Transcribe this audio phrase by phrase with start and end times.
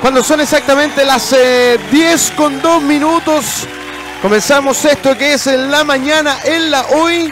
[0.00, 1.78] Cuando son exactamente las 10 eh,
[2.36, 3.66] con 2 minutos,
[4.22, 7.30] comenzamos esto que es en la mañana, en la hoy.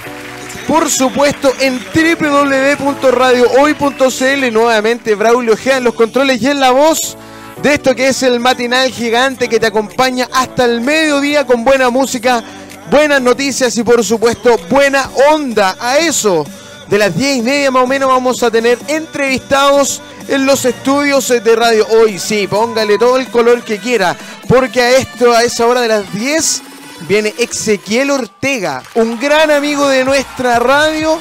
[0.66, 7.16] Por supuesto, en www.radiohoy.cl, nuevamente Braulio Gea en los controles y en la voz
[7.62, 11.88] de esto que es el matinal gigante que te acompaña hasta el mediodía con buena
[11.90, 12.42] música,
[12.90, 15.76] buenas noticias y por supuesto buena onda.
[15.80, 16.44] A eso
[16.88, 21.28] de las 10 y media más o menos vamos a tener entrevistados en los estudios
[21.28, 22.18] de radio hoy.
[22.18, 24.16] Sí, póngale todo el color que quiera,
[24.48, 26.62] porque a esto, a esa hora de las 10,
[27.08, 31.18] viene Ezequiel Ortega, un gran amigo de nuestra radio,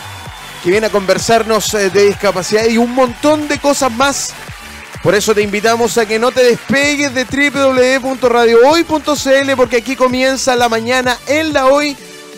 [0.64, 4.34] que viene a conversarnos eh, de discapacidad y un montón de cosas más.
[5.04, 10.68] Por eso te invitamos a que no te despegues de www.radiohoy.cl porque aquí comienza la
[10.68, 11.96] mañana en la hoy,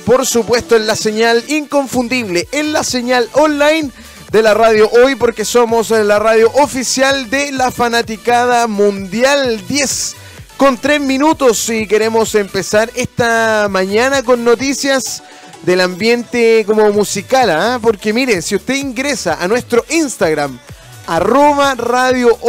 [0.08, 3.92] por supuesto en la señal inconfundible, en la señal online
[4.32, 10.16] de la radio hoy porque somos la radio oficial de la fanaticada mundial 10
[10.56, 15.24] con 3 minutos y queremos empezar esta mañana con noticias
[15.64, 17.78] del ambiente como musical, ¿ah?
[17.82, 20.58] porque miren, si usted ingresa a nuestro Instagram,
[21.06, 22.40] arroba radio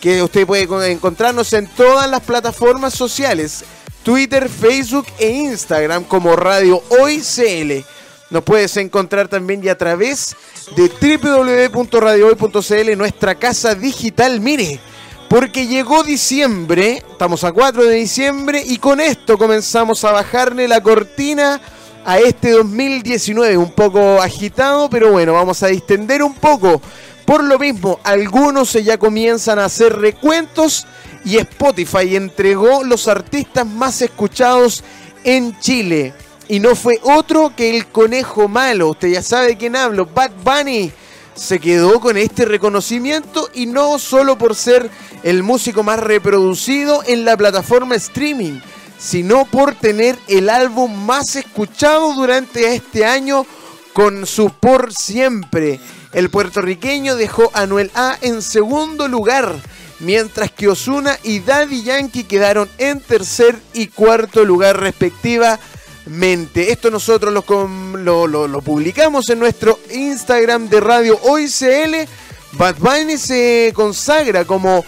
[0.00, 3.64] que usted puede encontrarnos en todas las plataformas sociales,
[4.02, 7.84] Twitter, Facebook e Instagram como Radio Hoy CL.
[8.30, 10.34] Nos puedes encontrar también y a través
[10.76, 14.40] de www.radiohoy.cl, nuestra casa digital.
[14.40, 14.80] Mire,
[15.28, 20.82] porque llegó diciembre, estamos a 4 de diciembre y con esto comenzamos a bajarle la
[20.82, 21.60] cortina
[22.04, 26.80] a este 2019, un poco agitado, pero bueno, vamos a distender un poco.
[27.24, 30.86] Por lo mismo, algunos ya comienzan a hacer recuentos
[31.24, 34.82] y Spotify entregó los artistas más escuchados
[35.24, 36.14] en Chile
[36.48, 38.90] y no fue otro que el conejo malo.
[38.90, 40.06] Usted ya sabe de quién hablo.
[40.06, 40.92] Bad Bunny
[41.34, 44.90] se quedó con este reconocimiento y no solo por ser
[45.22, 48.60] el músico más reproducido en la plataforma streaming,
[48.98, 53.46] sino por tener el álbum más escuchado durante este año
[53.92, 55.80] con su Por Siempre.
[56.12, 59.54] El puertorriqueño dejó a Noel A en segundo lugar,
[60.02, 65.72] mientras que Osuna y Daddy Yankee quedaron en tercer y cuarto lugar respectivamente
[66.06, 66.72] mente.
[66.72, 72.08] Esto nosotros lo, publicamos en nuestro Instagram de Radio Hoy CL.
[72.52, 74.84] Bad Bunny se consagra como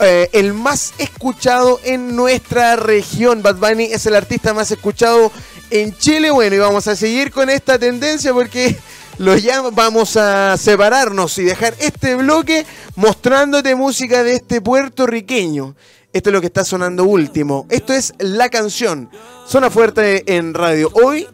[0.00, 3.42] eh, el más escuchado en nuestra región.
[3.42, 5.32] Bad Bunny es el artista más escuchado
[5.70, 6.30] en Chile.
[6.30, 8.76] Bueno, y vamos a seguir con esta tendencia porque
[9.18, 12.66] lo ya vamos a separarnos y dejar este bloque
[12.96, 15.74] mostrándote música de este puertorriqueño.
[16.12, 17.66] Esto es lo que está sonando último.
[17.68, 19.10] Esto es la canción.
[19.46, 20.90] Zona fuerte en radio.
[20.94, 21.26] Hoy,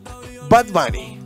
[0.48, 1.22] Bad Bunny.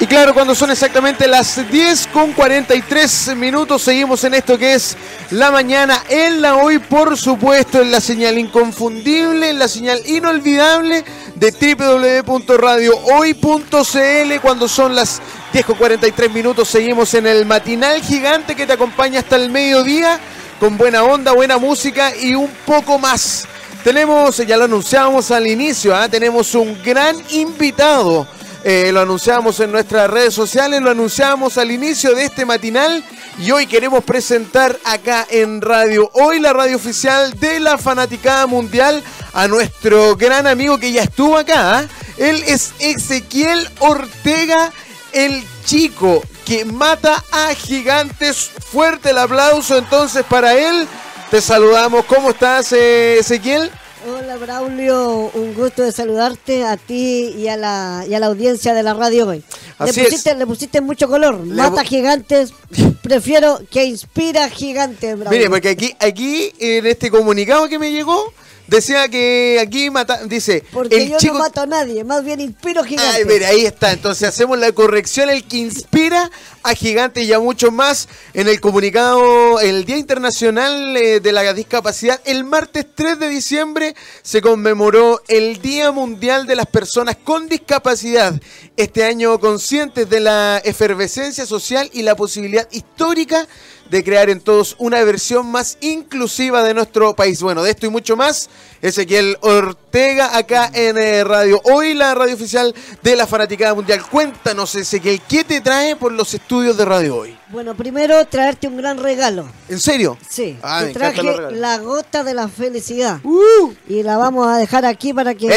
[0.00, 4.96] Y claro, cuando son exactamente las 10 con 43 minutos, seguimos en esto que es
[5.32, 11.04] la mañana en la hoy, por supuesto, en la señal inconfundible, en la señal inolvidable
[11.38, 14.40] de www.radiohoy.cl.
[14.40, 15.20] Cuando son las
[15.52, 20.20] 10 con 43 minutos, seguimos en el matinal gigante que te acompaña hasta el mediodía
[20.58, 23.46] con buena onda, buena música y un poco más.
[23.84, 26.08] Tenemos, ya lo anunciamos al inicio, ¿ah?
[26.08, 28.26] tenemos un gran invitado.
[28.64, 33.04] Eh, lo anunciamos en nuestras redes sociales, lo anunciamos al inicio de este matinal
[33.38, 39.02] y hoy queremos presentar acá en Radio Hoy, la radio oficial de la Fanaticada Mundial,
[39.32, 41.78] a nuestro gran amigo que ya estuvo acá.
[41.78, 41.88] ¿ah?
[42.16, 44.72] Él es Ezequiel Ortega,
[45.12, 48.50] el chico que mata a gigantes.
[48.72, 50.88] Fuerte el aplauso entonces para él.
[51.30, 52.06] Te saludamos.
[52.06, 53.70] ¿Cómo estás, eh, Ezequiel?
[54.08, 55.30] Hola, Braulio.
[55.34, 58.94] Un gusto de saludarte a ti y a la, y a la audiencia de la
[58.94, 59.42] radio hoy.
[59.80, 61.44] le, pusiste, le pusiste mucho color.
[61.44, 62.54] Mata gigantes.
[63.02, 65.38] Prefiero que inspira gigantes, Braulio.
[65.38, 68.32] Mire, porque aquí, aquí en este comunicado que me llegó
[68.68, 70.62] Decía que aquí mata, dice.
[70.72, 73.14] Porque yo no mato a nadie, más bien inspiro a gigantes.
[73.14, 73.92] Ay, mire, ahí está.
[73.92, 76.30] Entonces hacemos la corrección, el que inspira
[76.62, 81.54] a gigantes y a mucho más en el comunicado, el Día Internacional eh, de la
[81.54, 82.20] Discapacidad.
[82.26, 88.38] El martes 3 de diciembre se conmemoró el Día Mundial de las Personas con Discapacidad.
[88.76, 93.48] Este año conscientes de la efervescencia social y la posibilidad histórica
[93.90, 97.42] de crear en todos una versión más inclusiva de nuestro país.
[97.42, 98.48] Bueno, de esto y mucho más,
[98.82, 104.02] Ezequiel Ortega acá en eh, Radio Hoy, la radio oficial de la Fanaticada Mundial.
[104.08, 107.36] Cuéntanos, Ezequiel, ¿qué te trae por los estudios de Radio Hoy?
[107.50, 109.48] Bueno, primero traerte un gran regalo.
[109.68, 110.18] ¿En serio?
[110.28, 113.20] Sí, ah, te traje la gota de la felicidad.
[113.24, 113.72] Uh.
[113.88, 115.48] Y la vamos a dejar aquí para que,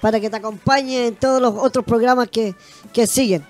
[0.00, 2.54] para que te acompañe en todos los otros programas que,
[2.92, 3.44] que siguen.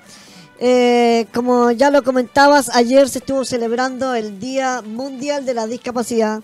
[0.61, 6.43] Eh, como ya lo comentabas, ayer se estuvo celebrando el Día Mundial de la Discapacidad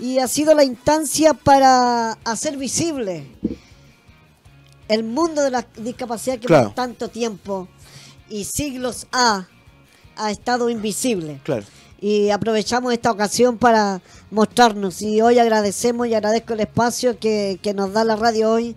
[0.00, 3.26] y ha sido la instancia para hacer visible
[4.88, 7.68] el mundo de la discapacidad que por tanto tiempo
[8.28, 9.46] y siglos ha,
[10.16, 11.40] ha estado invisible.
[11.44, 11.64] Claro.
[12.00, 15.00] Y aprovechamos esta ocasión para mostrarnos.
[15.00, 18.76] Y hoy agradecemos y agradezco el espacio que, que nos da la radio hoy,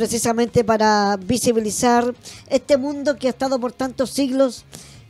[0.00, 2.14] precisamente para visibilizar
[2.48, 4.64] este mundo que ha estado por tantos siglos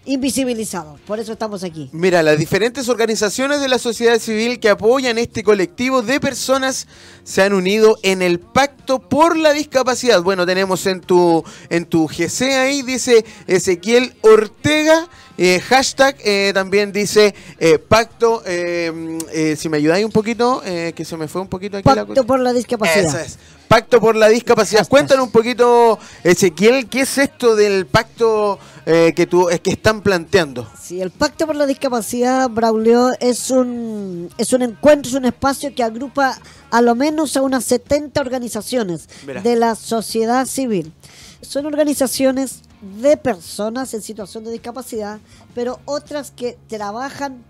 [0.04, 1.00] invisibilizados.
[1.00, 1.90] Por eso estamos aquí.
[1.92, 6.86] Mira, las diferentes organizaciones de la sociedad civil que apoyan este colectivo de personas
[7.24, 10.22] se han unido en el Pacto por la Discapacidad.
[10.22, 15.08] Bueno, tenemos en tu, en tu GC ahí, dice Ezequiel Ortega.
[15.42, 21.28] Eh, hashtag eh, también dice eh, pacto, si me ayudáis un poquito, que se me
[21.28, 23.06] fue un poquito aquí Pacto por la discapacidad.
[23.06, 23.38] Eso es.
[23.66, 24.86] Pacto por la discapacidad.
[24.86, 30.68] Cuéntanos un poquito, Ezequiel, ¿qué es esto del pacto que, tú, que están planteando?
[30.80, 35.74] Sí, el Pacto por la Discapacidad, Braulio, es un, es un encuentro, es un espacio
[35.74, 36.38] que agrupa
[36.70, 39.08] a lo menos a unas 70 organizaciones
[39.42, 40.92] de la sociedad civil.
[41.40, 42.62] Son organizaciones
[43.00, 45.20] de personas en situación de discapacidad,
[45.54, 47.44] pero otras que trabajan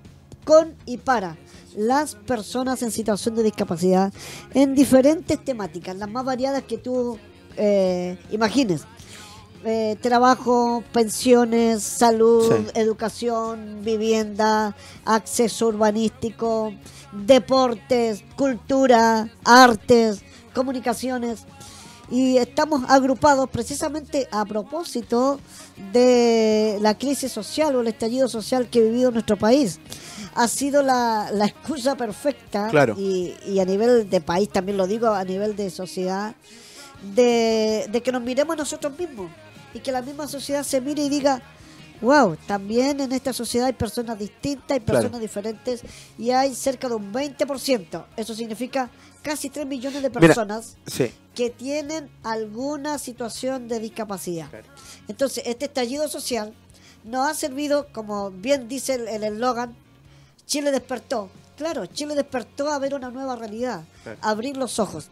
[0.45, 1.37] con y para
[1.77, 4.13] las personas en situación de discapacidad
[4.55, 7.19] en diferentes temáticas, las más variadas que tú
[7.57, 8.83] eh, imagines.
[9.63, 14.75] Eh, trabajo, pensiones, salud, educación, vivienda,
[15.05, 16.73] acceso urbanístico,
[17.13, 20.23] deportes, cultura, artes,
[20.55, 21.41] comunicaciones.
[22.11, 25.39] Y estamos agrupados precisamente a propósito
[25.93, 29.79] de la crisis social o el estallido social que ha vivido nuestro país.
[30.35, 35.23] Ha sido la, excusa perfecta y, y, a nivel de país, también lo digo, a
[35.23, 36.35] nivel de sociedad,
[37.15, 39.31] de, de que nos miremos nosotros mismos
[39.75, 41.43] y que la misma sociedad se mire y diga,
[42.01, 45.83] wow, también en esta sociedad hay personas distintas, hay personas diferentes
[46.19, 48.05] y hay cerca de un 20%.
[48.17, 48.91] Eso significa
[49.23, 50.77] casi 3 millones de personas
[51.35, 54.49] que tienen alguna situación de discapacidad.
[55.09, 56.55] Entonces, este estallido social
[57.05, 59.75] nos ha servido, como bien dice el eslogan,
[60.47, 61.31] Chile despertó.
[61.57, 63.85] Claro, Chile despertó a ver una nueva realidad,
[64.23, 65.09] a abrir los ojos.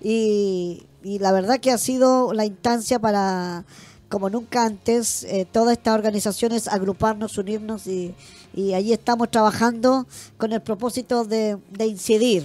[0.00, 3.64] Y, y la verdad que ha sido la instancia para
[4.12, 8.14] como nunca antes, eh, todas estas organizaciones agruparnos, unirnos y,
[8.54, 10.06] y allí estamos trabajando
[10.36, 12.44] con el propósito de, incidir.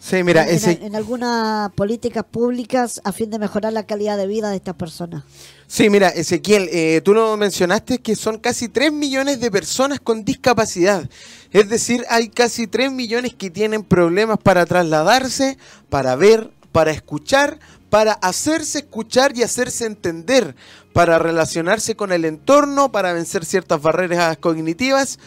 [0.00, 4.56] Sí, mira, en, algunas políticas públicas a fin de mejorar la calidad de vida de
[4.56, 5.24] estas personas.
[5.66, 10.24] Sí, mira, Ezequiel, eh, tú lo mencionaste que son casi 3 millones de personas con
[10.24, 11.06] discapacidad.
[11.50, 15.58] Es decir, hay casi 3 millones que tienen problemas para trasladarse,
[15.90, 17.58] para ver, para escuchar,
[17.90, 20.54] para hacerse escuchar y hacerse entender,
[20.92, 25.18] para relacionarse con el entorno, para vencer ciertas barreras cognitivas.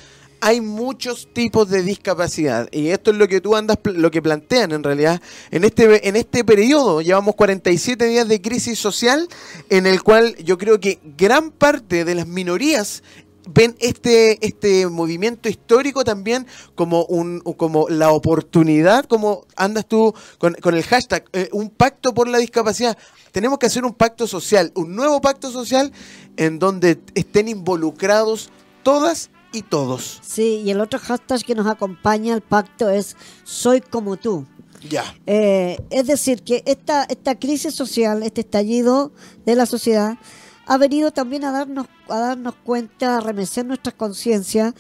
[0.44, 4.72] Hay muchos tipos de discapacidad y esto es lo que tú andas, lo que plantean
[4.72, 5.22] en realidad.
[5.52, 9.28] En este, en este periodo llevamos 47 días de crisis social
[9.70, 13.04] en el cual yo creo que gran parte de las minorías
[13.50, 16.46] ven este, este movimiento histórico también
[16.76, 22.28] como, un, como la oportunidad, como andas tú con, el hashtag, eh, un pacto por
[22.28, 22.98] la discapacidad.
[23.32, 25.92] Tenemos que hacer un pacto social, un nuevo pacto social
[26.38, 28.50] en donde estén involucrados
[28.84, 30.20] todas y todos.
[30.22, 34.46] Sí, y el otro hashtag que nos acompaña al pacto es Soy como tú.
[34.90, 35.16] Ya.
[35.28, 39.12] Eh, es decir, que esta, esta crisis social, este estallido
[39.46, 40.18] de la sociedad,
[40.66, 44.74] ha venido también a darnos, a darnos cuenta, a remecer nuestras conciencias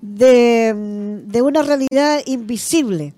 [0.00, 3.14] de, mm, de, una realidad invisible,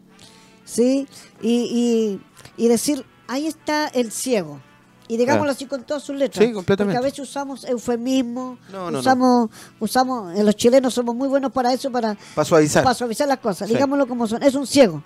[0.64, 1.06] ¿sí?
[1.42, 2.20] Y,
[2.56, 4.60] y, decir, ahí está el ciego.
[5.08, 6.46] Y digámoslo así con todas sus letras.
[6.46, 6.96] Sí, completamente.
[6.96, 8.58] Porque a veces usamos eufemismo,
[8.92, 9.50] usamos,
[9.80, 12.84] usamos, los chilenos somos muy buenos para eso, para, para suavizar.
[12.84, 13.68] Para suavizar las cosas.
[13.68, 14.40] Digámoslo como son.
[14.44, 15.02] Es un ciego.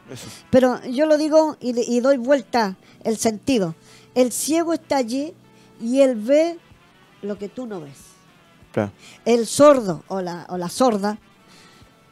[0.51, 3.75] Pero yo lo digo y, y doy vuelta el sentido.
[4.15, 5.33] El ciego está allí
[5.81, 6.59] y él ve
[7.25, 8.15] lo que tú no ves.
[9.25, 11.19] El sordo o la, o la sorda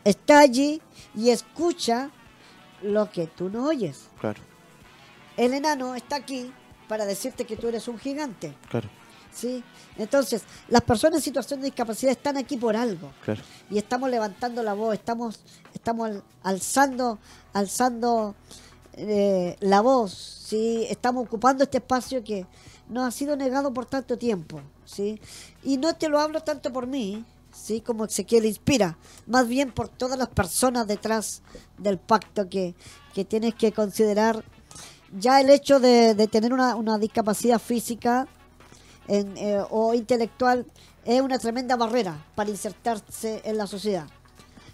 [0.04, 0.81] está allí
[1.14, 2.11] y escucha
[2.83, 4.09] lo que tú no oyes.
[4.21, 4.40] Claro.
[5.37, 6.52] El enano está aquí
[6.88, 8.54] para decirte que tú eres un gigante.
[8.69, 8.88] Claro.
[9.33, 9.64] ¿Sí?
[9.97, 13.11] Entonces, las personas en situación de discapacidad están aquí por algo.
[13.25, 13.42] Claro.
[13.71, 15.40] Y estamos levantando la voz, estamos,
[15.75, 17.19] estamos alzando,
[17.54, 18.35] alzando
[18.95, 20.87] eh, la voz, ¿sí?
[20.90, 22.47] Estamos ocupando este espacio que
[22.92, 24.61] nos ha sido negado por tanto tiempo.
[24.84, 25.20] ¿sí?
[25.62, 27.80] Y no te lo hablo tanto por mí, ¿sí?
[27.80, 28.96] Como Ezequiel inspira,
[29.26, 31.42] más bien por todas las personas detrás
[31.78, 32.75] del pacto que,
[33.28, 34.44] tienes que considerar.
[35.18, 38.26] Ya el hecho de, tener una, discapacidad física
[39.08, 40.66] eh, o intelectual
[41.04, 44.06] es una tremenda barrera para insertarse en la sociedad.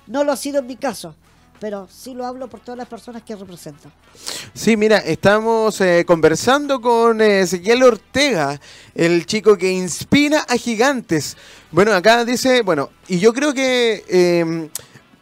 [0.06, 1.14] No lo ha sido en mi caso,
[1.60, 3.90] pero sí lo hablo por todas las personas que represento.
[4.54, 8.60] Sí, mira, estamos eh, conversando con eh, Ezequiel Ortega,
[8.94, 11.36] el chico que inspira a gigantes.
[11.70, 14.68] Bueno, acá dice, bueno, y yo creo que em,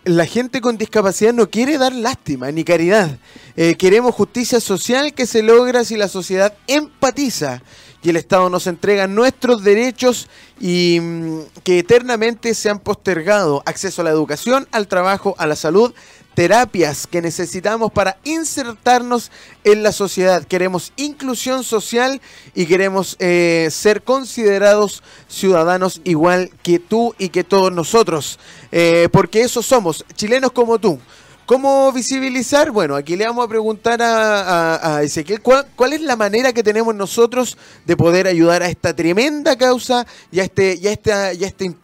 [0.04, 3.18] la gente con discapacidad no quiere dar lástima ni caridad.
[3.56, 7.62] Eh, queremos justicia social que se logra si la sociedad empatiza
[8.06, 10.28] y el Estado nos entrega nuestros derechos
[10.60, 13.64] y mm, que eternamente se han postergado.
[13.66, 15.92] Acceso a la educación, al trabajo, a la salud,
[16.36, 19.32] terapias que necesitamos para insertarnos
[19.64, 20.44] en la sociedad.
[20.44, 22.20] Queremos inclusión social
[22.54, 28.38] y queremos eh, ser considerados ciudadanos igual que tú y que todos nosotros.
[28.70, 31.00] Eh, porque eso somos, chilenos como tú.
[31.46, 32.70] ¿Cómo visibilizar?
[32.70, 37.56] Bueno, aquí le vamos a preguntar a, Ezequiel ¿cuál, es la manera que tenemos nosotros
[37.86, 41.74] de poder ayudar a esta tremenda causa y a este, y este, y este,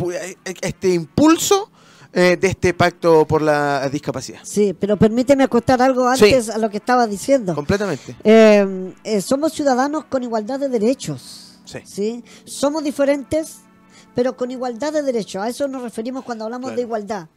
[0.61, 1.71] este impulso
[2.15, 4.41] eh, de este pacto por la discapacidad.
[4.43, 7.55] Sí, pero permíteme acostar algo antes a lo que estaba diciendo.
[7.55, 8.15] Completamente.
[8.23, 11.59] Eh, eh, somos ciudadanos con igualdad de derechos.
[11.85, 12.23] Sí.
[12.45, 13.61] Somos diferentes,
[14.15, 15.43] pero con igualdad de derechos.
[15.43, 17.29] A eso nos referimos cuando hablamos de igualdad.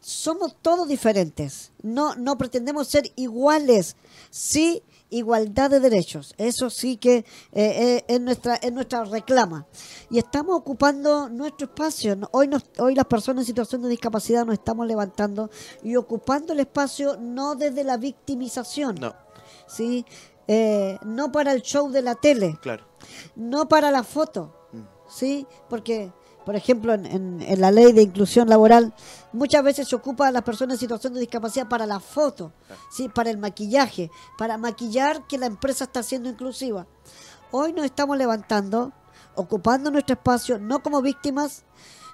[0.00, 1.70] Somos todos diferentes.
[1.82, 3.94] No, no pretendemos ser iguales.
[4.30, 6.34] Sí igualdad de derechos.
[6.36, 9.66] Eso sí que eh, eh, es, nuestra, es nuestra reclama.
[10.10, 12.16] Y estamos ocupando nuestro espacio.
[12.32, 15.50] Hoy, nos, hoy las personas en situación de discapacidad nos estamos levantando
[15.82, 18.96] y ocupando el espacio no desde la victimización.
[18.96, 19.14] No.
[19.66, 20.04] ¿sí?
[20.48, 22.58] Eh, no para el show de la tele.
[22.60, 22.84] Claro.
[23.34, 24.68] No para la foto.
[24.72, 24.80] Mm.
[25.08, 25.46] ¿sí?
[25.68, 26.12] Porque
[26.46, 28.94] por ejemplo, en, la ley de inclusión laboral,
[29.32, 32.52] muchas veces se ocupa a las personas en situación de discapacidad para la foto,
[32.88, 33.08] ¿sí?
[33.08, 36.86] para el maquillaje, para maquillar que la empresa está siendo inclusiva.
[37.50, 38.92] Hoy nos estamos levantando,
[39.34, 41.64] ocupando nuestro espacio, no como víctimas,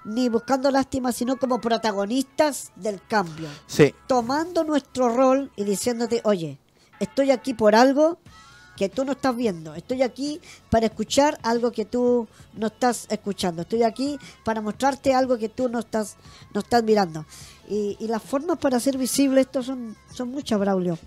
[0.03, 3.47] ni buscando lástima, sino como protagonistas del cambio.
[3.67, 3.93] Sí.
[4.07, 6.57] Tomando nuestro rol y diciéndote, oye,
[6.99, 8.17] estoy aquí por algo
[8.75, 9.75] que tú no estás viendo.
[9.75, 13.61] Estoy aquí para escuchar algo que tú no estás escuchando.
[13.61, 16.15] Estoy aquí para mostrarte algo que tú no estás,
[16.53, 17.25] no estás mirando.
[17.69, 20.97] Y, las formas para ser visible, esto son, son muchas, Braulio.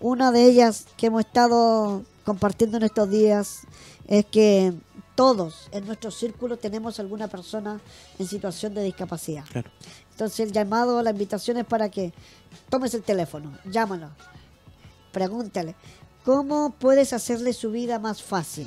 [0.00, 3.60] Una de ellas que hemos estado compartiendo en estos días
[4.06, 4.72] es que
[5.14, 7.80] todos en nuestro círculo tenemos alguna persona
[8.18, 9.44] en situación de discapacidad.
[10.12, 12.12] Entonces el llamado, la invitación es para que
[12.70, 14.08] tomes el teléfono, llámalo,
[15.12, 15.74] pregúntale,
[16.24, 18.66] ¿Cómo puedes hacerle su vida más fácil?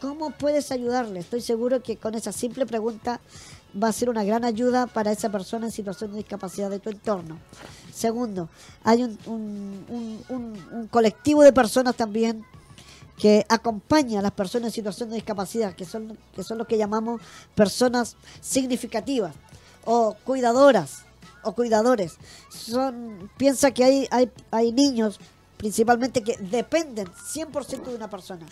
[0.00, 1.20] ¿Cómo puedes ayudarle?
[1.20, 3.20] Estoy seguro que con esa simple pregunta
[3.80, 6.88] va a ser una gran ayuda para esa persona en situación de discapacidad de tu
[6.88, 7.38] entorno.
[7.92, 8.48] Segundo,
[8.84, 12.44] hay un, colectivo de personas también
[13.18, 16.78] que acompaña a las personas en situación de discapacidad, que son, que son los que
[16.78, 17.20] llamamos
[17.54, 19.34] personas significativas
[19.84, 21.02] o cuidadoras
[21.42, 22.16] o cuidadores.
[22.48, 25.18] Son, piensa que hay, hay, hay niños
[25.58, 28.46] principalmente que dependen 100% de una persona.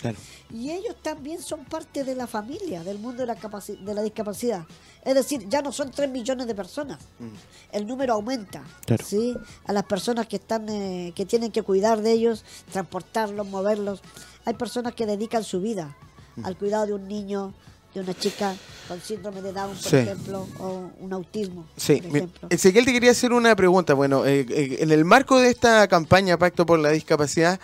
[0.52, 4.66] Y ellos también son parte de la familia, del mundo de la, de la discapacidad.
[5.04, 6.98] Es decir, ya no son 3 millones de personas.
[7.20, 7.28] Mm.
[7.70, 8.64] El número aumenta.
[9.04, 9.36] ¿sí?
[9.64, 14.02] A las personas que, están, eh, que tienen que cuidar de ellos, transportarlos, moverlos.
[14.44, 15.96] Hay personas que dedican su vida
[16.34, 16.44] mm.
[16.44, 17.54] al cuidado de un niño,
[17.96, 18.54] de una chica
[18.88, 21.66] con síndrome de Down, por ejemplo, o un autismo.
[21.76, 22.02] Sí,
[22.50, 23.94] Ezequiel te quería hacer una pregunta.
[23.94, 27.58] Bueno, eh, eh, en el marco de esta campaña Pacto por la Discapacidad,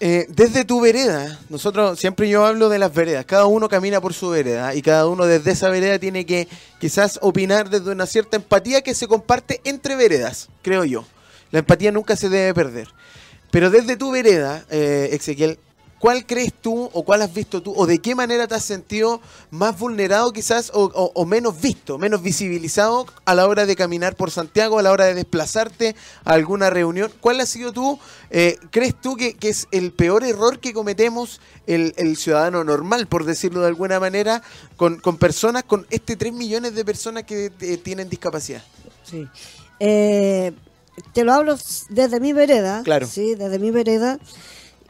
[0.00, 4.14] eh, desde tu vereda, nosotros siempre yo hablo de las veredas, cada uno camina por
[4.14, 6.48] su vereda y cada uno desde esa vereda tiene que
[6.80, 11.04] quizás opinar desde una cierta empatía que se comparte entre veredas, creo yo.
[11.52, 12.88] La empatía nunca se debe perder.
[13.52, 15.58] Pero desde tu vereda, Ezequiel,
[16.02, 19.20] ¿Cuál crees tú o cuál has visto tú o de qué manera te has sentido
[19.52, 24.80] más vulnerado quizás o, menos visto, menos visibilizado a la hora de caminar por Santiago,
[24.80, 25.94] a la hora de desplazarte
[26.24, 27.12] a alguna reunión?
[27.20, 32.16] ¿Cuál ha sido tú, eh, crees tú que, es el peor error que cometemos el,
[32.16, 34.42] ciudadano normal, por decirlo de alguna manera,
[34.74, 38.64] con, personas, con este 3 millones de personas que eh, tienen discapacidad?
[39.04, 39.28] Sí.
[39.78, 40.50] Eh,
[41.12, 41.56] te lo hablo
[41.90, 42.82] desde mi vereda.
[42.82, 43.06] Claro.
[43.06, 44.18] Sí, desde mi vereda.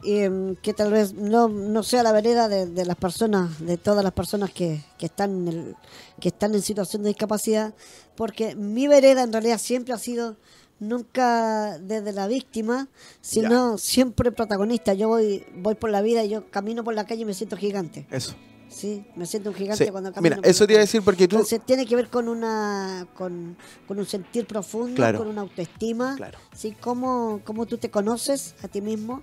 [0.05, 4.13] Em, que tal vez no, no sea la vereda de, las personas, de todas las
[4.13, 5.75] personas que, que, están en el,
[6.19, 7.73] que están en situación de discapacidad,
[8.15, 10.37] porque mi vereda en realidad siempre ha sido
[10.79, 12.89] nunca desde la víctima,
[13.21, 14.93] sino siempre protagonista.
[14.93, 17.55] Yo voy, voy por la vida y yo camino por la calle y me siento
[17.55, 18.05] gigante.
[18.11, 18.35] Eso.
[18.67, 20.37] Sí, me siento un gigante cuando camino.
[20.37, 21.35] Mira, eso te iba a decir porque tú...
[21.35, 23.55] Entonces tiene que ver con una con,
[23.87, 26.39] con un sentir profundo, con una autoestima, claro.
[26.55, 26.75] ¿sí?
[26.81, 29.21] Cómo, cómo tú te conoces a ti mismo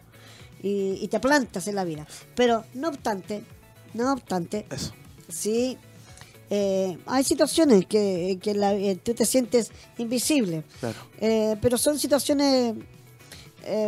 [0.62, 2.06] y, te plantas en la vida.
[2.34, 3.44] Pero no obstante,
[3.94, 4.66] no obstante,
[5.28, 5.78] sí,
[6.52, 10.64] Eh, hay situaciones que, que eh, tú te sientes invisible,
[11.20, 12.74] eh, pero son situaciones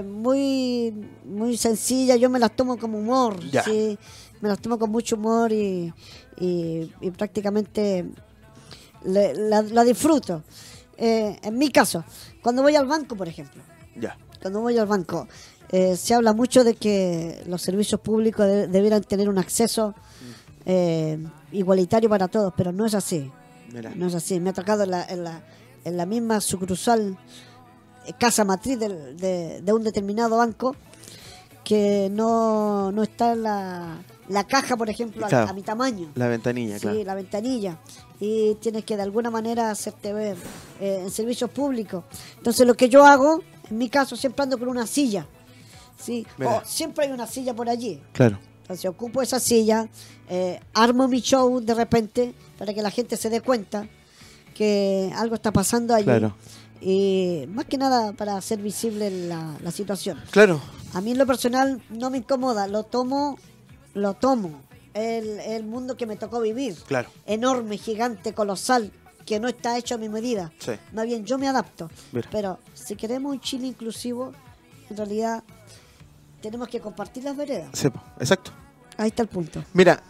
[0.04, 2.20] muy muy sencillas.
[2.20, 3.98] Yo me las tomo como humor, ¿sí?
[4.40, 5.92] me las tomo con mucho humor y,
[6.38, 8.04] y, prácticamente
[9.02, 10.44] la, disfruto.
[10.96, 12.04] en mi caso,
[12.42, 13.60] cuando voy al banco, por ejemplo,
[14.40, 15.26] cuando voy al banco,
[15.72, 19.94] se habla mucho de que los servicios públicos debieran tener un acceso
[20.64, 21.18] eh,
[21.52, 23.30] igualitario para todos, pero no es así.
[23.96, 24.38] No es así.
[24.38, 25.42] Me ha tocado en la, en la,
[25.84, 27.16] en la misma sucursal,
[28.06, 30.76] eh, casa matriz de, de, un determinado banco,
[31.64, 36.10] que no, no está en la, la caja, por ejemplo, a, mi tamaño.
[36.14, 37.78] La ventanilla, sí, la ventanilla.
[38.20, 40.36] Y tienes que de alguna manera hacerte ver
[40.80, 42.04] eh, en servicios públicos.
[42.36, 45.26] Entonces lo que yo hago, en mi caso, siempre ando con una silla.
[46.02, 46.26] ¿Sí?
[46.64, 48.00] siempre hay una silla por allí.
[48.12, 48.38] Claro.
[48.62, 49.88] Entonces ocupo esa silla,
[50.28, 53.88] eh, armo mi show de repente para que la gente se dé cuenta
[54.54, 56.10] que algo está pasando allí.
[56.80, 60.20] Y más que nada para hacer visible la, situación.
[60.30, 60.60] Claro.
[60.94, 63.38] A mí en lo personal no me incomoda, lo tomo,
[63.94, 64.62] lo tomo.
[64.94, 66.76] El, el mundo que me tocó vivir.
[66.86, 67.08] Claro.
[67.24, 68.92] Enorme, gigante, colosal,
[69.24, 70.52] que no está hecho a mi medida.
[70.58, 70.72] Sí.
[70.92, 71.90] Más bien, yo me adapto.
[72.30, 74.32] Pero si queremos un Chile inclusivo,
[74.90, 75.42] en realidad
[76.42, 77.70] tenemos que compartir las veredas.
[77.72, 78.50] Sí, exacto.
[78.98, 79.64] Ahí está el punto.
[79.72, 80.02] Mira,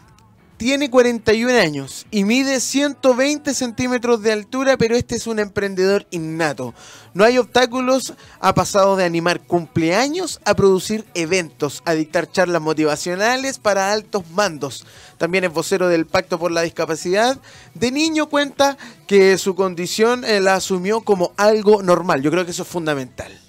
[0.56, 6.72] tiene 41 años y mide 120 centímetros de altura, pero este es un emprendedor innato.
[7.14, 13.58] No hay obstáculos, ha pasado de animar cumpleaños a producir eventos, a dictar charlas motivacionales
[13.58, 14.86] para altos mandos.
[15.18, 17.38] También es vocero del Pacto por la Discapacidad.
[17.74, 22.22] De niño cuenta que su condición eh, la asumió como algo normal.
[22.22, 23.41] Yo creo que eso es fundamental.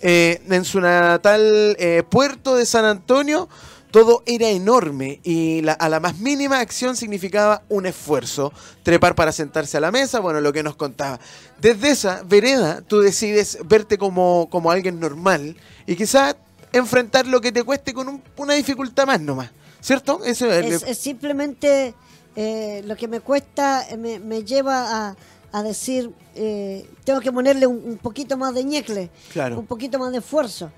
[0.00, 3.48] Eh, en su natal eh, puerto de San Antonio,
[3.90, 8.52] todo era enorme y a la más mínima acción significaba un esfuerzo.
[8.82, 11.18] Trepar para sentarse a la mesa, bueno, lo que nos contaba.
[11.60, 16.36] Desde esa vereda tú decides verte como, como alguien normal y quizás
[16.72, 19.50] enfrentar lo que te cueste con una dificultad más nomás.
[19.80, 20.22] ¿Cierto?
[20.24, 21.94] Eso es, simplemente
[22.36, 25.16] eh, lo que me cuesta, me, me lleva a
[25.52, 29.10] a decir, eh, tengo que ponerle un, poquito más de ñecle,
[29.56, 30.70] un poquito más de esfuerzo.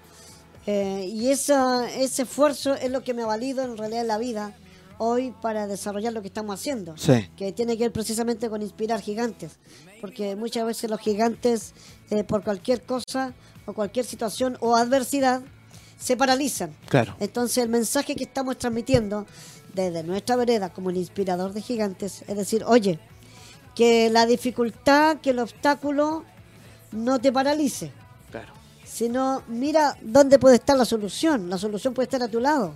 [0.66, 4.18] Eh, y esa, ese esfuerzo es lo que me ha valido en realidad en la
[4.18, 4.54] vida
[4.98, 6.94] hoy para desarrollar lo que estamos haciendo,
[7.34, 9.52] que tiene que ver precisamente con inspirar gigantes,
[10.00, 11.72] porque muchas veces los gigantes
[12.10, 13.32] eh, por cualquier cosa
[13.64, 15.40] o cualquier situación o adversidad
[15.98, 16.76] se paralizan.
[16.86, 17.16] Claro.
[17.18, 19.26] Entonces el mensaje que estamos transmitiendo
[19.74, 23.00] desde nuestra vereda como el inspirador de gigantes es decir, oye,
[23.80, 26.22] que la dificultad, que el obstáculo
[26.92, 27.90] no te paralice.
[28.30, 28.52] Claro.
[28.84, 31.48] Sino mira dónde puede estar la solución.
[31.48, 32.74] La solución puede estar a tu lado.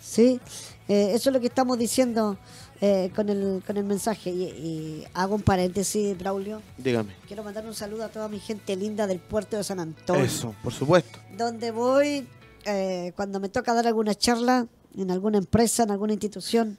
[0.00, 0.40] ¿Sí?
[0.88, 2.38] Eh, eso es lo que estamos diciendo
[2.80, 4.30] eh, con, el, con el mensaje.
[4.30, 6.62] Y, hago un paréntesis, Braulio.
[6.78, 7.14] Dígame.
[7.26, 10.24] Quiero mandar un saludo a toda mi gente linda del puerto de San Antonio.
[10.24, 11.18] Eso, por supuesto.
[11.36, 12.26] Donde voy,
[12.64, 16.78] eh, cuando me toca dar alguna charla en alguna empresa, en alguna institución,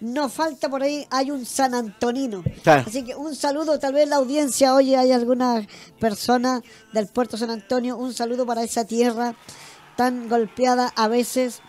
[0.00, 2.42] no falta por ahí, hay un San Antonino.
[2.64, 5.66] Así que un saludo, tal vez la audiencia, oye, hay alguna
[6.00, 6.62] persona
[6.92, 9.34] del puerto San Antonio, un saludo para esa tierra
[9.96, 11.60] tan golpeada a veces.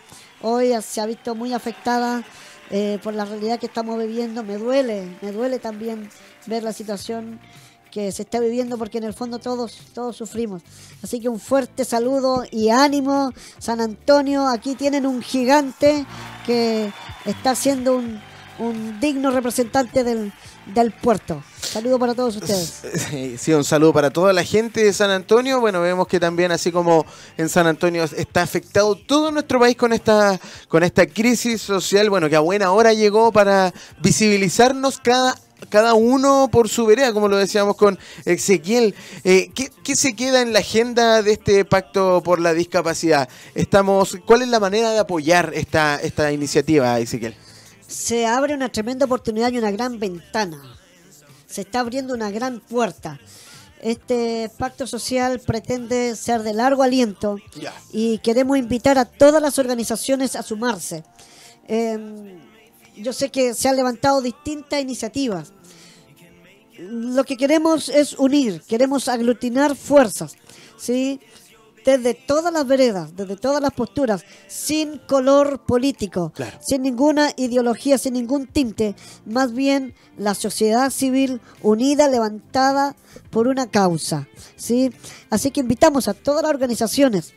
[0.42, 2.24] Hoy se ha visto muy afectada
[2.70, 4.42] eh, por la realidad que estamos viviendo.
[4.42, 6.10] Me duele, me duele también
[6.46, 7.40] ver la situación
[7.94, 10.62] que se está viviendo porque en el fondo todos, todos sufrimos.
[11.00, 14.48] Así que un fuerte saludo y ánimo, San Antonio.
[14.48, 16.04] Aquí tienen un gigante
[16.44, 16.92] que
[17.24, 18.20] está siendo un,
[18.58, 20.32] un digno representante del,
[20.74, 21.40] del puerto.
[21.60, 22.82] Saludo para todos ustedes.
[23.38, 25.60] Sí, un saludo para toda la gente de San Antonio.
[25.60, 29.92] Bueno, vemos que también así como en San Antonio está afectado todo nuestro país con
[29.92, 35.36] esta con esta crisis social, bueno, que a buena hora llegó para visibilizarnos cada
[35.68, 38.94] cada uno por su vereda, como lo decíamos con Ezequiel.
[39.24, 43.28] Eh, ¿qué, se queda en la agenda de este pacto por la discapacidad?
[43.54, 47.34] Estamos, ¿Cuál es la manera de apoyar esta, esta iniciativa, Ezequiel?
[47.86, 50.60] Se abre una tremenda oportunidad y una gran ventana.
[51.46, 53.20] Se está abriendo una gran puerta.
[53.80, 57.36] Este pacto social pretende ser de largo aliento
[57.92, 61.04] y queremos invitar a todas las organizaciones a sumarse.
[61.68, 62.40] Em,
[62.96, 65.52] yo sé que se han levantado distintas iniciativas.
[66.78, 70.36] Lo que queremos es unir, queremos aglutinar fuerzas,
[70.76, 71.20] ¿sí?
[71.84, 78.14] Desde todas las veredas, desde todas las posturas, sin color político, sin ninguna ideología, sin
[78.14, 82.96] ningún tinte, más bien la sociedad civil unida, levantada
[83.30, 84.90] por una causa, ¿sí?
[85.30, 87.34] Así que invitamos a todas las organizaciones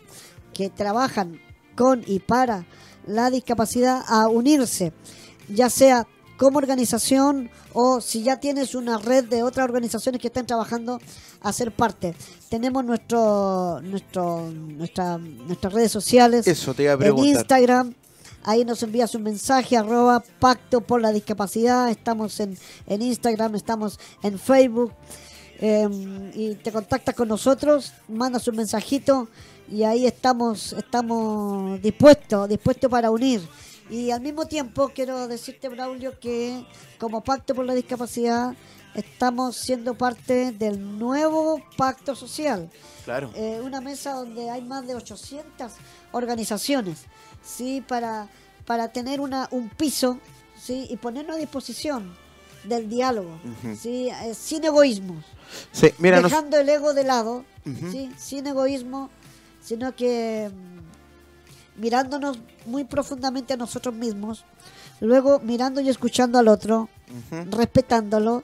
[0.53, 1.41] que trabajan
[1.75, 2.65] con y para
[3.05, 4.93] la discapacidad a unirse
[5.49, 10.45] ya sea como organización o si ya tienes una red de otras organizaciones que están
[10.45, 10.99] trabajando
[11.41, 12.15] a ser parte.
[12.49, 17.93] Tenemos nuestro, nuestro, nuestra, nuestras redes sociales Eso te iba a en Instagram.
[18.43, 21.89] Ahí nos envías un mensaje, arroba pacto por la discapacidad.
[21.89, 24.93] Estamos en, en Instagram, estamos en Facebook.
[25.59, 29.27] Em, y te contactas con nosotros, mandas un mensajito
[29.71, 33.41] y ahí estamos, estamos dispuestos, dispuestos para unir.
[33.89, 36.65] Y al mismo tiempo quiero decirte, Braulio, que
[36.97, 38.53] como Pacto por la Discapacidad
[38.93, 42.69] estamos siendo parte del nuevo pacto social.
[43.05, 43.31] Claro.
[43.35, 45.71] Eh, una mesa donde hay más de 800
[46.11, 47.03] organizaciones,
[47.43, 47.83] ¿sí?
[47.87, 48.27] Para,
[48.65, 50.19] para tener una, un piso,
[50.59, 50.87] ¿sí?
[50.89, 52.15] Y ponernos a disposición
[52.63, 53.39] del diálogo,
[53.79, 54.09] ¿sí?
[54.09, 55.23] Eh, sin egoísmo.
[55.71, 58.11] Sí, mira, Dejando el ego de lado, ¿sí?
[58.17, 59.09] Sin egoísmo,
[59.61, 60.49] sino que
[61.77, 64.43] mirándonos muy profundamente a nosotros mismos,
[64.99, 66.89] luego mirando y escuchando al otro,
[67.51, 68.43] respetándolo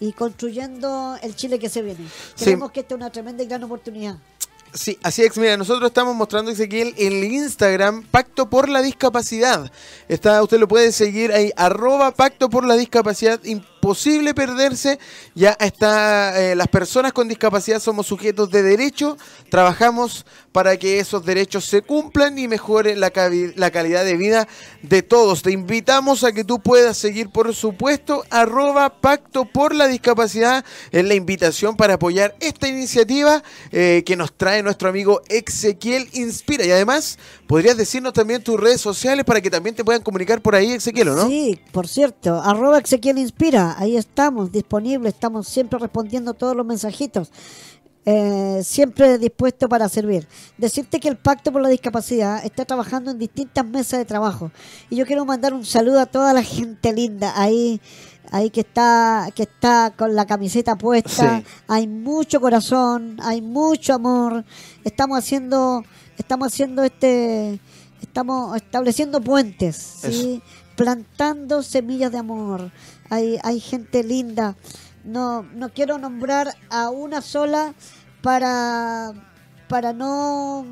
[0.00, 2.06] y construyendo el Chile que se viene.
[2.36, 4.16] Creemos que esta es una tremenda y gran oportunidad.
[4.74, 5.36] Sí, así es.
[5.36, 9.70] Mira, nosotros estamos mostrando, Ezequiel, el Instagram Pacto por la Discapacidad.
[10.08, 13.38] Está, usted lo puede seguir ahí, arroba Pacto por la Discapacidad
[13.82, 15.00] posible perderse.
[15.34, 19.18] Ya está, eh, las personas con discapacidad somos sujetos de derecho,
[19.50, 23.10] trabajamos para que esos derechos se cumplan y mejore la,
[23.56, 24.46] la calidad de vida
[24.82, 25.42] de todos.
[25.42, 31.08] Te invitamos a que tú puedas seguir, por supuesto, arroba pacto por la discapacidad en
[31.08, 33.42] la invitación para apoyar esta iniciativa
[33.72, 36.64] eh, que nos trae nuestro amigo Ezequiel Inspira.
[36.64, 37.18] Y además,
[37.48, 41.08] podrías decirnos también tus redes sociales para que también te puedan comunicar por ahí, Ezequiel,
[41.08, 41.26] ¿no?
[41.26, 47.30] Sí, por cierto, arroba Ezequiel Inspira ahí estamos, disponibles, estamos siempre respondiendo todos los mensajitos.
[48.04, 50.26] Eh, siempre dispuesto para servir.
[50.58, 54.50] Decirte que el Pacto por la Discapacidad está trabajando en distintas mesas de trabajo.
[54.90, 57.80] Y yo quiero mandar un saludo a toda la gente linda ahí,
[58.32, 61.44] ahí que está, que está con la camiseta puesta.
[61.68, 64.44] Hay mucho corazón, hay mucho amor.
[64.82, 65.84] Estamos haciendo,
[66.18, 67.60] estamos haciendo este,
[68.00, 70.42] estamos estableciendo puentes, ¿sí?
[70.76, 72.70] Plantando semillas de amor
[73.12, 74.56] hay, hay gente linda.
[75.04, 77.74] No, no quiero nombrar a una sola
[78.22, 79.12] para,
[79.68, 80.64] para no,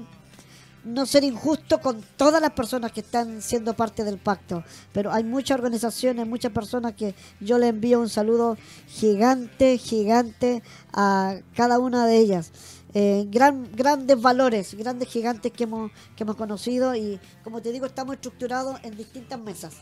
[0.85, 4.65] no ser injusto con todas las personas que están siendo parte del pacto.
[4.93, 8.57] Pero hay muchas organizaciones, muchas personas que yo le envío un saludo
[8.89, 10.63] gigante, gigante
[10.95, 12.53] a cada una de ellas.
[12.93, 17.87] Eh, gran, grandes valores, grandes gigantes que hemos, que hemos conocido y como te digo,
[17.87, 19.75] estamos estructurados en distintas mesas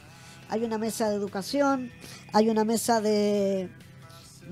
[0.49, 1.93] hay una mesa de educación,
[2.33, 3.69] hay una mesa de,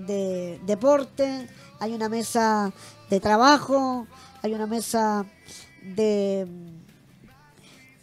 [0.07, 1.49] de deporte,
[1.81, 2.73] hay una mesa
[3.11, 4.07] de trabajo,
[4.43, 5.25] hay una mesa
[5.83, 6.47] de,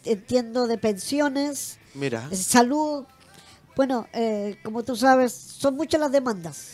[0.04, 2.28] entiendo, de pensiones, Mira.
[2.34, 3.04] salud.
[3.76, 6.73] Bueno, eh, como tú sabes, son muchas las demandas,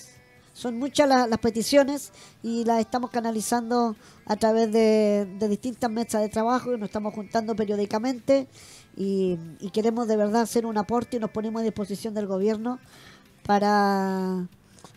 [0.60, 3.96] son muchas las peticiones y las estamos canalizando
[4.26, 8.46] a través de, distintas mesas de trabajo y nos estamos juntando periódicamente
[8.94, 9.38] y,
[9.72, 12.78] queremos de verdad hacer un aporte y nos ponemos a disposición del gobierno
[13.46, 14.48] para,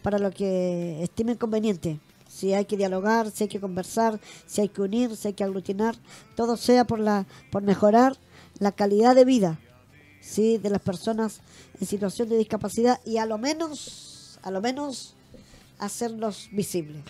[0.02, 2.02] para lo que estimen conveniente.
[2.28, 5.46] Si hay que dialogar, si hay que conversar, si hay que unir, si hay que
[5.46, 5.96] aglutinar,
[6.36, 8.18] todo sea por, la, por mejorar
[8.60, 9.60] la calidad de vida
[10.20, 10.58] ¿sí?
[10.58, 11.40] de las personas
[11.80, 15.16] en situación de discapacidad y a lo menos, a lo menos
[15.86, 17.04] hacerlos visibles.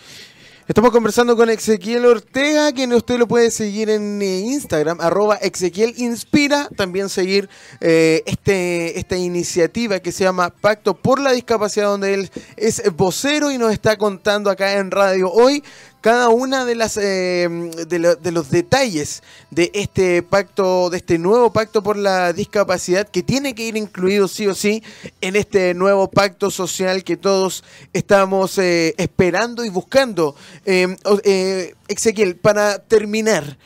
[0.66, 5.92] Estamos conversando con Ezequiel Ortega, quien usted lo puede seguir en eh, Instagram, arroba Ezequiel
[5.98, 6.70] Inspira.
[6.74, 7.50] También seguir
[7.82, 13.50] eh, este, esta iniciativa que se llama Pacto por la Discapacidad, donde él es vocero
[13.50, 15.62] y nos está contando acá en radio hoy
[16.04, 17.48] cada una de las eh,
[17.88, 23.54] de, los detalles de este pacto, de este nuevo pacto por la discapacidad que tiene
[23.54, 24.82] que ir incluido sí o sí
[25.22, 27.64] en este nuevo pacto social que todos
[27.94, 30.36] estamos eh, esperando y buscando.
[30.66, 33.56] Em, eh, Ezequiel, para terminar,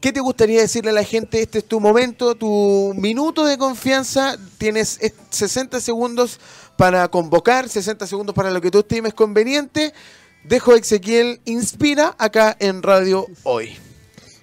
[0.00, 1.40] ¿Qué te gustaría decirle a la gente?
[1.42, 4.36] Este es tu momento, tu minuto de confianza.
[4.58, 6.38] Tienes 60 segundos
[6.76, 9.92] para convocar, 60 segundos para lo que tú estimes conveniente.
[10.48, 13.76] Dejo Ezequiel Inspira acá en Radio Hoy.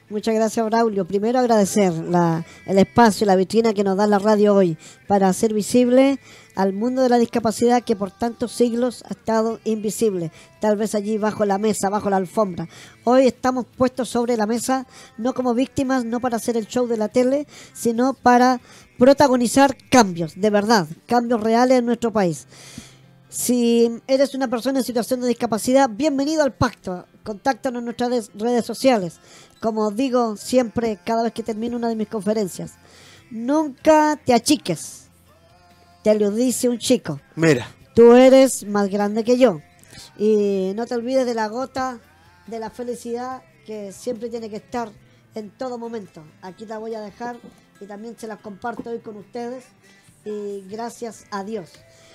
[0.09, 1.05] Muchas gracias, Braulio.
[1.05, 5.53] Primero agradecer la, el espacio, la vitrina que nos da la radio hoy para hacer
[5.53, 6.19] visible
[6.55, 11.17] al mundo de la discapacidad que por tantos siglos ha estado invisible, tal vez allí
[11.17, 12.67] bajo la mesa, bajo la alfombra.
[13.05, 14.85] Hoy estamos puestos sobre la mesa,
[15.17, 18.59] no como víctimas, no para hacer el show de la tele, sino para
[18.99, 22.45] protagonizar cambios, de verdad, cambios reales en nuestro país.
[23.33, 27.07] Si eres una persona en situación de discapacidad, bienvenido al pacto.
[27.23, 29.15] Contáctanos en nuestras redes sociales.
[29.59, 32.73] Como digo siempre, cada vez que termino una de mis conferencias,
[33.31, 35.07] nunca te achiques.
[36.03, 37.19] te lo dice un chico.
[37.35, 37.67] Mira.
[37.95, 39.61] Tú eres más grande que yo.
[40.15, 41.99] Y no te olvides de la gota
[42.45, 44.91] de la felicidad que siempre tiene que estar
[45.33, 46.23] en todo momento.
[46.43, 47.39] Aquí la voy a dejar
[47.81, 49.63] y también se las comparto hoy con ustedes.
[50.23, 51.71] Y gracias a Dios,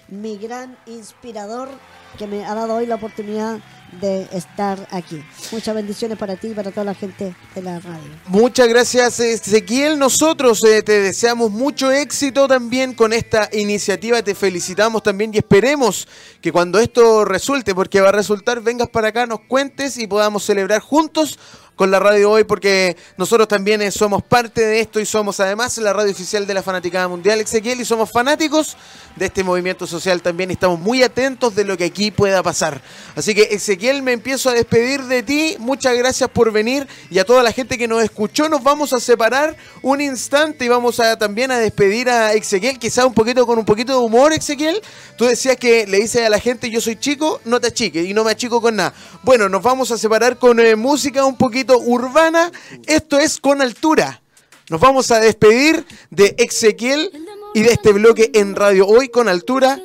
[0.08, 1.68] mi gran inspirador
[2.16, 3.58] que me ha dado hoy la oportunidad
[4.00, 5.22] de estar aquí.
[5.50, 8.08] Muchas bendiciones para ti y para toda la gente de la radio.
[8.26, 9.98] Muchas gracias Ezequiel.
[9.98, 14.22] Nosotros eh, te deseamos mucho éxito también con esta iniciativa.
[14.22, 16.06] Te felicitamos también y esperemos
[16.40, 20.44] que cuando esto resulte, porque va a resultar, vengas para acá, nos cuentes y podamos
[20.44, 21.38] celebrar juntos
[21.78, 25.78] con la radio hoy porque nosotros también eh, somos parte de esto y somos además
[25.78, 28.76] la radio oficial de la Fanaticada Mundial Ezequiel y somos fanáticos
[29.14, 32.80] de este movimiento social también estamos muy atentos de lo que aquí pueda pasar.
[33.16, 37.24] Así que Ezequiel me empiezo a despedir de ti, muchas gracias por venir y a
[37.24, 41.18] toda la gente que nos escuchó nos vamos a separar un instante y vamos a
[41.18, 44.80] también a despedir a Ezequiel, quizá un poquito con un poquito de humor Ezequiel.
[45.16, 48.14] Tú decías que le dices a la gente yo soy chico, no te achiques y
[48.14, 48.94] no me achico con nada.
[49.24, 52.52] Bueno, nos vamos a separar con eh, música un poquito urbana.
[52.86, 54.22] Esto es con altura.
[54.70, 57.10] Nos vamos a despedir de Ezequiel
[57.54, 59.80] y de este bloque en Radio Hoy con altura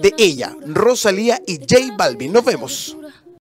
[0.00, 2.32] de ella, Rosalía y J Balvin.
[2.32, 2.96] Nos vemos.